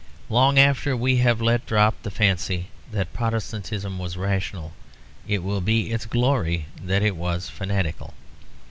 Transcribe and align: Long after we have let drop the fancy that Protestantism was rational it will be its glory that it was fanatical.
Long 0.31 0.57
after 0.57 0.97
we 0.97 1.17
have 1.17 1.41
let 1.41 1.67
drop 1.67 1.93
the 2.01 2.09
fancy 2.09 2.69
that 2.91 3.13
Protestantism 3.13 3.99
was 3.99 4.17
rational 4.17 4.73
it 5.27 5.43
will 5.43 5.61
be 5.61 5.91
its 5.91 6.07
glory 6.07 6.65
that 6.83 7.03
it 7.03 7.15
was 7.15 7.49
fanatical. 7.49 8.11